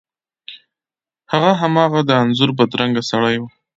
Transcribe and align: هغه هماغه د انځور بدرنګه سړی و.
هغه 1.31 1.51
هماغه 1.61 1.99
د 2.05 2.11
انځور 2.21 2.49
بدرنګه 2.57 3.01
سړی 3.09 3.35
و. 3.39 3.43